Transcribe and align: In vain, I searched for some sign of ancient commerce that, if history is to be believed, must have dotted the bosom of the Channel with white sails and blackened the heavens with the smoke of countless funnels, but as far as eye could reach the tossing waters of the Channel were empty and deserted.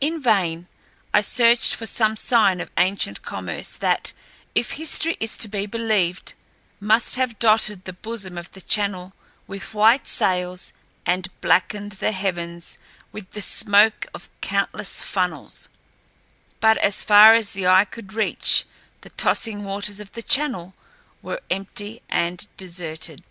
In 0.00 0.22
vain, 0.22 0.66
I 1.12 1.20
searched 1.20 1.74
for 1.74 1.84
some 1.84 2.16
sign 2.16 2.58
of 2.62 2.70
ancient 2.78 3.20
commerce 3.20 3.76
that, 3.76 4.14
if 4.54 4.70
history 4.70 5.18
is 5.20 5.36
to 5.36 5.46
be 5.46 5.66
believed, 5.66 6.32
must 6.80 7.16
have 7.16 7.38
dotted 7.38 7.84
the 7.84 7.92
bosom 7.92 8.38
of 8.38 8.50
the 8.52 8.62
Channel 8.62 9.12
with 9.46 9.74
white 9.74 10.06
sails 10.06 10.72
and 11.04 11.28
blackened 11.42 11.92
the 12.00 12.12
heavens 12.12 12.78
with 13.12 13.32
the 13.32 13.42
smoke 13.42 14.06
of 14.14 14.30
countless 14.40 15.02
funnels, 15.02 15.68
but 16.60 16.78
as 16.78 17.02
far 17.02 17.34
as 17.34 17.54
eye 17.54 17.84
could 17.84 18.14
reach 18.14 18.64
the 19.02 19.10
tossing 19.10 19.64
waters 19.64 20.00
of 20.00 20.12
the 20.12 20.22
Channel 20.22 20.74
were 21.20 21.42
empty 21.50 22.00
and 22.08 22.46
deserted. 22.56 23.22